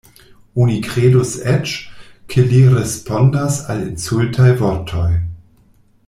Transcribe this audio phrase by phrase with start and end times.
[0.63, 1.73] Oni kredus eĉ,
[2.33, 5.09] ke li respondas al insultaj vortoj.